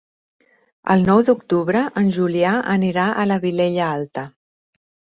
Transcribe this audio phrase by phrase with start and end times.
[0.93, 4.29] El nou d'octubre en Julià anirà a la Vilella Alta.